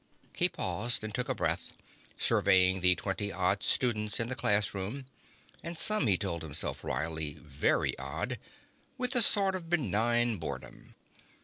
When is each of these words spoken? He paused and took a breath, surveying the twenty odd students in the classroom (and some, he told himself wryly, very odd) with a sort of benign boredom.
He 0.33 0.49
paused 0.49 1.03
and 1.03 1.13
took 1.13 1.29
a 1.29 1.35
breath, 1.35 1.73
surveying 2.17 2.79
the 2.81 2.95
twenty 2.95 3.31
odd 3.31 3.61
students 3.61 4.19
in 4.19 4.29
the 4.29 4.35
classroom 4.35 5.05
(and 5.63 5.77
some, 5.77 6.07
he 6.07 6.17
told 6.17 6.41
himself 6.41 6.83
wryly, 6.83 7.33
very 7.35 7.95
odd) 7.99 8.39
with 8.97 9.13
a 9.15 9.21
sort 9.21 9.53
of 9.53 9.69
benign 9.69 10.37
boredom. 10.37 10.95